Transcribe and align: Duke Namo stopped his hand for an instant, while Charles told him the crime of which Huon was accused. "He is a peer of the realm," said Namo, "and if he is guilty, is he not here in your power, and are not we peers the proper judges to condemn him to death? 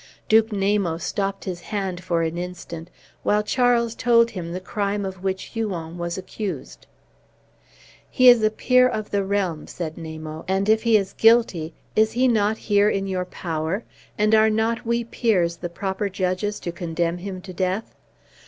Duke 0.27 0.49
Namo 0.49 0.99
stopped 0.99 1.43
his 1.43 1.61
hand 1.61 2.03
for 2.03 2.23
an 2.23 2.35
instant, 2.35 2.89
while 3.21 3.43
Charles 3.43 3.93
told 3.93 4.31
him 4.31 4.51
the 4.51 4.59
crime 4.59 5.05
of 5.05 5.21
which 5.23 5.51
Huon 5.53 5.99
was 5.99 6.17
accused. 6.17 6.87
"He 8.09 8.27
is 8.27 8.41
a 8.41 8.49
peer 8.49 8.87
of 8.87 9.11
the 9.11 9.23
realm," 9.23 9.67
said 9.67 9.97
Namo, 9.97 10.43
"and 10.47 10.67
if 10.67 10.81
he 10.81 10.97
is 10.97 11.13
guilty, 11.13 11.75
is 11.95 12.13
he 12.13 12.27
not 12.27 12.57
here 12.57 12.89
in 12.89 13.05
your 13.05 13.25
power, 13.25 13.83
and 14.17 14.33
are 14.33 14.49
not 14.49 14.87
we 14.87 15.03
peers 15.03 15.57
the 15.57 15.69
proper 15.69 16.09
judges 16.09 16.59
to 16.61 16.71
condemn 16.71 17.19
him 17.19 17.39
to 17.39 17.53
death? 17.53 17.93